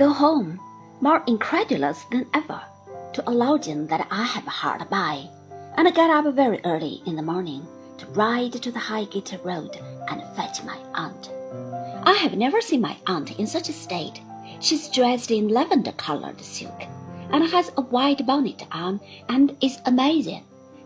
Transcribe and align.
go 0.00 0.08
home, 0.08 0.58
more 1.02 1.22
incredulous 1.26 2.04
than 2.04 2.26
ever, 2.32 2.58
to 3.12 3.22
a 3.28 3.30
lodging 3.30 3.86
that 3.86 4.06
I 4.10 4.22
have 4.22 4.46
a 4.46 4.56
hard 4.62 4.88
by, 4.88 5.28
and 5.76 5.94
get 5.94 6.08
up 6.08 6.24
very 6.34 6.58
early 6.64 7.02
in 7.04 7.16
the 7.16 7.22
morning 7.22 7.66
to 7.98 8.06
ride 8.06 8.54
to 8.54 8.72
the 8.72 8.78
Highgate 8.78 9.38
Road 9.44 9.78
and 10.08 10.22
fetch 10.34 10.64
my 10.64 10.78
aunt. 10.94 11.28
I 12.06 12.14
have 12.14 12.32
never 12.34 12.62
seen 12.62 12.80
my 12.80 12.96
aunt 13.06 13.38
in 13.38 13.46
such 13.46 13.68
a 13.68 13.74
state. 13.74 14.22
She's 14.60 14.88
dressed 14.88 15.30
in 15.30 15.48
lavender 15.48 15.92
colored 15.92 16.40
silk, 16.40 16.82
and 17.30 17.44
has 17.44 17.70
a 17.76 17.82
white 17.82 18.24
bonnet 18.24 18.64
on, 18.72 19.00
and 19.28 19.54
is 19.60 19.80
amazing. 19.84 20.44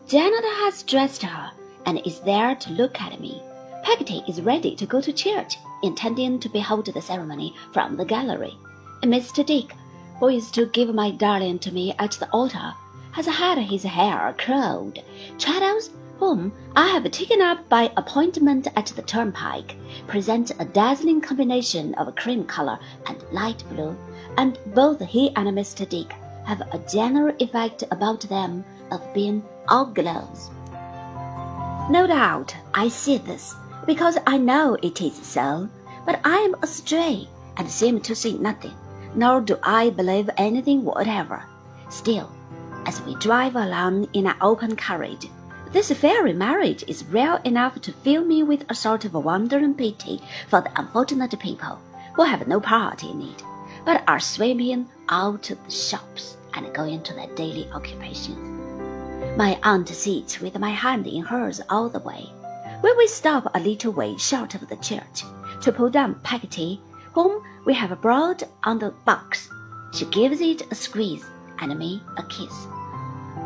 Janet 0.09 0.45
has 0.65 0.83
dressed 0.83 1.23
her, 1.23 1.53
and 1.87 2.05
is 2.05 2.19
there 2.19 2.57
to 2.57 2.73
look 2.73 3.01
at 3.01 3.21
me. 3.21 3.41
Peggotty 3.85 4.25
is 4.27 4.41
ready 4.41 4.75
to 4.75 4.87
go 4.87 5.01
to 5.01 5.13
church, 5.13 5.57
intending 5.85 6.41
to 6.41 6.49
behold 6.49 6.87
the 6.87 7.01
ceremony 7.01 7.55
from 7.73 7.97
the 7.97 8.05
gallery. 8.05 8.59
Mr. 9.03 9.45
Dick, 9.45 9.75
who 10.19 10.29
is 10.29 10.51
to 10.53 10.67
give 10.67 10.95
my 10.95 11.11
darling 11.11 11.59
to 11.59 11.73
me 11.73 11.95
at 11.99 12.13
the 12.13 12.31
altar, 12.31 12.75
has 13.13 13.27
had 13.27 13.59
his 13.59 13.83
hair 13.83 14.35
curled. 14.39 14.99
Traddles, 15.39 15.91
whom 16.19 16.53
I 16.75 16.89
have 16.89 17.11
taken 17.11 17.43
up 17.43 17.69
by 17.69 17.93
appointment 17.97 18.69
at 18.77 18.87
the 18.87 19.03
turnpike, 19.03 19.77
presents 20.07 20.53
a 20.59 20.65
dazzling 20.65 21.21
combination 21.21 21.95
of 21.95 22.15
cream 22.17 22.45
color 22.45 22.79
and 23.07 23.23
light 23.31 23.63
blue, 23.71 23.97
and 24.39 24.59
both 24.75 25.01
he 25.01 25.31
and 25.37 25.49
Mr. 25.49 25.89
Dick 25.89 26.15
have 26.45 26.61
a 26.73 26.79
general 26.91 27.35
effect 27.41 27.85
about 27.91 28.21
them 28.23 28.65
of 28.91 29.01
being 29.13 29.43
gloves. 29.95 30.51
No 31.91 32.07
doubt 32.07 32.55
I 32.73 32.89
see 32.89 33.19
this 33.19 33.55
because 33.87 34.17
I 34.27 34.39
know 34.39 34.77
it 34.83 35.03
is 35.03 35.15
so, 35.15 35.69
but 36.07 36.21
I 36.25 36.39
am 36.39 36.57
astray 36.63 37.29
and 37.57 37.71
seem 37.71 38.01
to 38.01 38.15
see 38.15 38.39
nothing, 38.39 38.75
nor 39.15 39.41
do 39.41 39.59
I 39.63 39.91
believe 39.91 40.29
anything 40.37 40.85
whatever. 40.85 41.45
Still, 41.89 42.31
as 42.87 43.01
we 43.03 43.15
drive 43.17 43.57
along 43.57 44.09
in 44.13 44.27
an 44.27 44.37
open 44.41 44.77
carriage, 44.77 45.29
this 45.73 45.91
fairy 45.93 46.33
marriage 46.33 46.85
is 46.87 47.05
real 47.07 47.37
enough 47.45 47.81
to 47.81 47.93
fill 47.93 48.25
me 48.25 48.43
with 48.43 48.65
a 48.69 48.75
sort 48.75 49.05
of 49.05 49.15
wonder 49.15 49.57
and 49.59 49.77
pity 49.77 50.21
for 50.49 50.61
the 50.61 50.71
unfortunate 50.79 51.39
people 51.41 51.79
who 52.15 52.23
have 52.23 52.47
no 52.47 52.61
part 52.61 53.03
in 53.03 53.21
it, 53.23 53.43
but 53.85 54.05
are 54.07 54.21
sweeping 54.21 54.87
out 55.09 55.51
of 55.51 55.65
the 55.65 55.71
shops 55.71 56.37
and 56.55 56.73
going 56.73 57.03
to 57.03 57.15
their 57.15 57.27
daily 57.35 57.69
occupations. 57.73 58.39
My 59.37 59.59
aunt 59.65 59.89
sits 59.89 60.41
with 60.41 60.59
my 60.59 60.71
hand 60.71 61.09
in 61.09 61.23
hers 61.23 61.61
all 61.69 61.89
the 61.89 61.99
way. 61.99 62.31
When 62.81 62.97
we 62.97 63.09
stop 63.09 63.51
a 63.53 63.61
little 63.61 63.93
way 63.93 64.17
short 64.17 64.55
of 64.55 64.69
the 64.69 64.77
church 64.77 65.25
to 65.63 65.73
pull 65.73 65.91
down 65.91 66.21
Peggotty, 66.23 66.81
whom 67.15 67.43
we 67.65 67.73
have 67.73 68.01
brought 68.03 68.43
on 68.65 68.79
the 68.79 68.91
box, 69.05 69.49
she 69.93 70.05
gives 70.07 70.41
it 70.41 70.71
a 70.71 70.75
squeeze 70.75 71.25
and 71.61 71.79
me 71.79 72.03
a 72.17 72.23
kiss. 72.25 72.67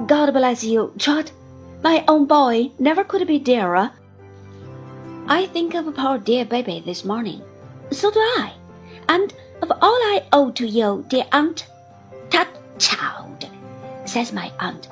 God 0.06 0.33
bless 0.33 0.64
you, 0.64 0.92
Trot. 0.98 1.30
My 1.83 2.05
own 2.08 2.27
boy 2.27 2.70
never 2.78 3.05
could 3.05 3.27
be 3.27 3.38
dearer. 3.38 3.91
I 5.28 5.47
think 5.47 5.75
of 5.75 5.94
poor 5.94 6.19
dear 6.19 6.44
baby 6.44 6.83
this 6.84 7.05
morning. 7.05 7.42
So 7.91 8.10
do 8.10 8.19
I. 8.19 8.55
And 9.08 9.33
of 9.62 9.70
all 9.70 10.00
I 10.12 10.25
owe 10.32 10.50
to 10.53 10.66
you, 10.66 11.05
dear 11.08 11.27
aunt. 11.32 11.66
Tut, 12.30 12.48
child, 12.78 13.47
says 14.06 14.32
my 14.32 14.50
aunt 14.58 14.88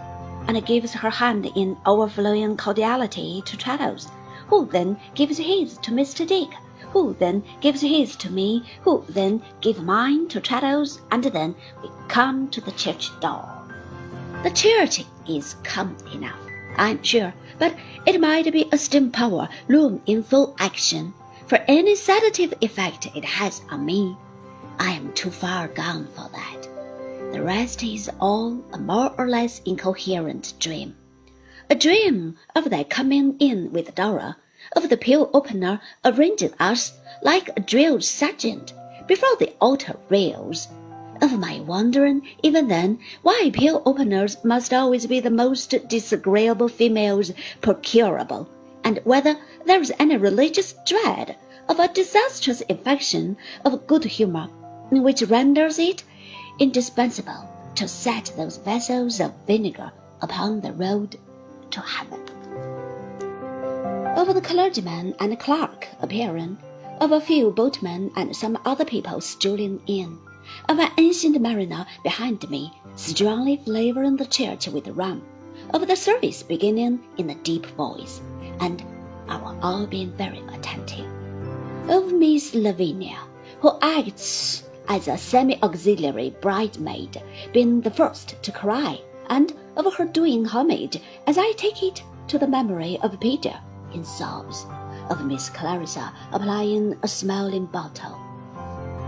and 0.48 0.64
gives 0.64 0.92
her 0.92 1.10
hand 1.10 1.50
in 1.56 1.76
overflowing 1.86 2.56
cordiality 2.56 3.42
to 3.46 3.56
Traddles, 3.56 4.08
who 4.48 4.66
then 4.66 4.96
gives 5.14 5.38
his 5.38 5.78
to 5.78 5.90
Mr. 5.90 6.26
Dick, 6.26 6.50
who 6.96 7.12
then 7.18 7.44
gives 7.60 7.82
his 7.82 8.16
to 8.16 8.32
me, 8.32 8.62
who 8.80 9.04
then 9.10 9.42
give 9.60 9.82
mine 9.82 10.26
to 10.26 10.40
Traddles, 10.40 10.98
and 11.10 11.24
then 11.24 11.54
we 11.82 11.90
come 12.08 12.48
to 12.48 12.58
the 12.62 12.72
church 12.72 13.10
door. 13.20 13.46
The 14.42 14.50
church 14.50 15.04
is 15.28 15.56
come 15.62 15.94
enough, 16.14 16.40
I'm 16.78 17.02
sure, 17.02 17.34
but 17.58 17.74
it 18.06 18.18
might 18.18 18.50
be 18.50 18.66
a 18.72 18.78
steam 18.78 19.10
power 19.10 19.46
loom 19.68 20.00
in 20.06 20.22
full 20.22 20.56
action 20.58 21.12
for 21.46 21.62
any 21.68 21.94
sedative 21.96 22.54
effect 22.62 23.14
it 23.14 23.26
has 23.26 23.60
on 23.70 23.84
me. 23.84 24.16
I 24.78 24.92
am 24.92 25.12
too 25.12 25.30
far 25.30 25.68
gone 25.68 26.08
for 26.14 26.30
that. 26.32 26.62
The 27.34 27.42
rest 27.42 27.82
is 27.82 28.10
all 28.20 28.64
a 28.72 28.78
more 28.78 29.14
or 29.18 29.28
less 29.28 29.60
incoherent 29.66 30.54
dream. 30.58 30.96
A 31.68 31.74
dream 31.74 32.38
of 32.54 32.70
their 32.70 32.84
coming 32.84 33.36
in 33.38 33.70
with 33.70 33.94
Dora, 33.94 34.38
of 34.74 34.88
the 34.88 34.96
pew 34.96 35.30
opener 35.32 35.80
arranging 36.04 36.52
us 36.58 36.94
like 37.22 37.50
a 37.56 37.60
drill 37.60 38.00
sergeant 38.00 38.72
before 39.06 39.36
the 39.38 39.52
altar 39.60 39.96
rails, 40.08 40.68
of 41.22 41.38
my 41.38 41.60
wondering 41.60 42.20
even 42.42 42.68
then 42.68 42.98
why 43.22 43.50
pew 43.52 43.80
openers 43.86 44.36
must 44.44 44.74
always 44.74 45.06
be 45.06 45.20
the 45.20 45.30
most 45.30 45.74
disagreeable 45.88 46.68
females 46.68 47.32
procurable, 47.60 48.48
and 48.82 49.00
whether 49.04 49.36
there 49.64 49.80
is 49.80 49.92
any 49.98 50.16
religious 50.16 50.74
dread 50.84 51.36
of 51.68 51.78
a 51.78 51.88
disastrous 51.88 52.60
infection 52.62 53.36
of 53.64 53.86
good 53.86 54.04
humor 54.04 54.48
which 54.90 55.22
renders 55.22 55.78
it 55.78 56.02
indispensable 56.58 57.48
to 57.74 57.86
set 57.86 58.32
those 58.36 58.56
vessels 58.56 59.20
of 59.20 59.32
vinegar 59.46 59.92
upon 60.22 60.60
the 60.60 60.72
road 60.72 61.16
to 61.70 61.80
heaven. 61.80 62.25
Of 64.26 64.34
the 64.34 64.40
clergyman 64.40 65.14
and 65.20 65.38
clerk 65.38 65.86
appearing, 66.00 66.58
of 67.00 67.12
a 67.12 67.20
few 67.20 67.52
boatmen 67.52 68.10
and 68.16 68.34
some 68.34 68.58
other 68.64 68.84
people 68.84 69.20
strolling 69.20 69.80
in, 69.86 70.18
of 70.68 70.80
an 70.80 70.90
ancient 70.98 71.40
mariner 71.40 71.86
behind 72.02 72.50
me 72.50 72.72
strongly 72.96 73.58
flavoring 73.58 74.16
the 74.16 74.26
church 74.26 74.66
with 74.66 74.88
rum, 74.88 75.22
of 75.72 75.86
the 75.86 75.94
service 75.94 76.42
beginning 76.42 77.04
in 77.18 77.30
a 77.30 77.36
deep 77.36 77.66
voice, 77.66 78.20
and 78.58 78.82
our 79.28 79.56
all 79.62 79.86
being 79.86 80.10
very 80.16 80.42
attentive, 80.52 81.06
of 81.88 82.12
Miss 82.12 82.52
Lavinia, 82.52 83.18
who 83.60 83.78
acts 83.80 84.64
as 84.88 85.06
a 85.06 85.16
semi-auxiliary 85.16 86.34
bridesmaid, 86.40 87.22
being 87.52 87.80
the 87.80 87.92
first 87.92 88.42
to 88.42 88.50
cry, 88.50 89.00
and 89.30 89.54
of 89.76 89.94
her 89.94 90.04
doing 90.04 90.44
homage, 90.44 91.00
as 91.28 91.38
I 91.38 91.52
take 91.52 91.84
it, 91.84 92.02
to 92.26 92.38
the 92.38 92.48
memory 92.48 92.98
of 93.04 93.20
Pidger 93.20 93.60
in 93.96 94.04
sobs, 94.04 94.66
of 95.08 95.24
Miss 95.24 95.48
Clarissa 95.48 96.12
applying 96.30 96.94
a 97.02 97.08
smelling 97.08 97.64
bottle, 97.64 98.20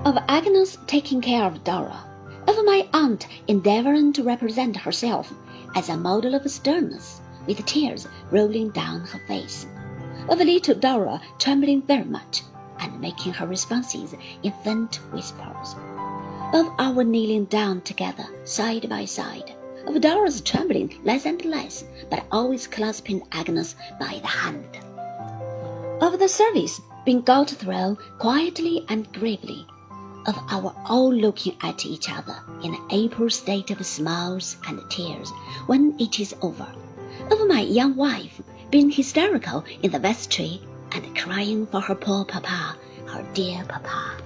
of 0.07 0.17
Agnes 0.29 0.79
taking 0.87 1.21
care 1.21 1.45
of 1.45 1.63
Dora, 1.63 2.03
of 2.47 2.57
my 2.65 2.89
aunt 2.95 3.29
endeavoring 3.49 4.15
to 4.15 4.23
represent 4.23 4.79
herself 4.79 5.31
as 5.75 5.91
a 5.91 5.97
model 5.99 6.35
of 6.35 6.51
sternness, 6.51 7.21
with 7.47 7.67
tears 7.67 8.09
rolling 8.31 8.71
down 8.71 9.01
her 9.03 9.21
face, 9.29 9.67
of 10.31 10.39
little 10.39 10.75
Dora 10.75 11.21
trembling 11.39 11.83
very 11.83 12.05
much 12.05 12.43
and 12.81 12.99
making 12.99 13.35
her 13.35 13.47
responses 13.47 14.15
in 14.43 14.53
faint 14.65 14.97
whispers, 15.13 15.75
of 16.55 16.67
our 16.79 17.05
kneeling 17.05 17.45
down 17.45 17.83
together, 17.83 18.25
side 18.45 18.89
by 18.89 19.05
side, 19.05 19.55
of 19.87 20.01
Dora's 20.01 20.41
trembling 20.41 20.99
less 21.05 21.25
and 21.25 21.45
less, 21.45 21.85
but 22.11 22.27
always 22.31 22.67
clasping 22.67 23.23
Agnes 23.33 23.75
by 23.99 24.19
the 24.21 24.29
hand, 24.29 24.67
of 26.03 26.19
the 26.19 26.29
service 26.29 26.81
being 27.05 27.23
got 27.23 27.51
through 27.51 27.97
quietly 28.19 28.85
and 28.89 29.13
gravely, 29.13 29.67
of 30.27 30.39
our 30.51 30.75
all 30.87 31.13
looking 31.13 31.57
at 31.63 31.87
each 31.87 32.11
other 32.11 32.37
in 32.63 32.75
an 32.75 32.87
April 32.91 33.31
state 33.31 33.71
of 33.71 33.85
smiles 33.87 34.57
and 34.67 34.81
tears 34.91 35.31
when 35.67 35.95
it 35.99 36.21
is 36.21 36.35
over, 36.43 36.67
of 37.31 37.49
my 37.49 37.63
young 37.63 37.97
wife 37.97 38.41
being 38.71 38.91
hysterical 38.91 39.65
in 39.83 39.91
the 39.91 39.99
vestry 39.99 40.61
and 40.93 41.17
crying 41.17 41.67
for 41.67 41.81
her 41.81 41.95
poor 41.95 42.25
papa, 42.25 42.77
her 43.07 43.27
dear 43.33 43.65
papa. 43.65 44.23